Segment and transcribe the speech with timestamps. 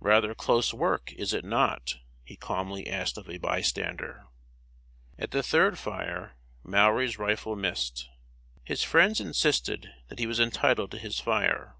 [0.00, 4.24] "Rather close work, is it not?" he calmly asked of a bystander.
[5.18, 8.08] At the third fire, Mowry's rifle missed.
[8.64, 11.76] His friends insisted that he was entitled to his fire.